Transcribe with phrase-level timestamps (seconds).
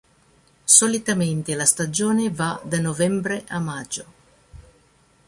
[0.65, 4.05] Solitamente la stagione va da novembre a maggio.